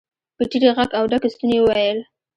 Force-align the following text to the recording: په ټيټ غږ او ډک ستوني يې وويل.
په 0.37 0.43
ټيټ 0.49 0.63
غږ 0.77 0.89
او 0.97 1.03
ډک 1.11 1.23
ستوني 1.33 1.55
يې 1.57 1.61
وويل. 1.63 1.99